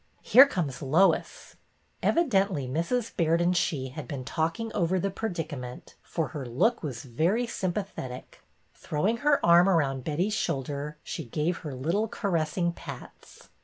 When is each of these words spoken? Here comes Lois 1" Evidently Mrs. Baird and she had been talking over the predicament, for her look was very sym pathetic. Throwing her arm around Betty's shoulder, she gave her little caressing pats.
Here 0.23 0.47
comes 0.47 0.81
Lois 0.81 1.55
1" 2.01 2.09
Evidently 2.09 2.67
Mrs. 2.67 3.15
Baird 3.15 3.39
and 3.39 3.55
she 3.55 3.89
had 3.89 4.07
been 4.07 4.25
talking 4.25 4.73
over 4.73 4.99
the 4.99 5.11
predicament, 5.11 5.93
for 6.01 6.29
her 6.29 6.43
look 6.43 6.81
was 6.81 7.03
very 7.03 7.45
sym 7.45 7.71
pathetic. 7.73 8.39
Throwing 8.73 9.17
her 9.17 9.39
arm 9.45 9.69
around 9.69 10.03
Betty's 10.03 10.33
shoulder, 10.33 10.97
she 11.03 11.23
gave 11.25 11.57
her 11.57 11.75
little 11.75 12.07
caressing 12.07 12.73
pats. 12.73 13.49